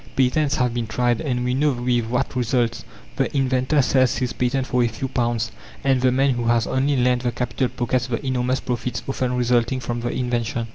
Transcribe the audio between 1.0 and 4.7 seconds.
and we know with what results. The inventor sells his patent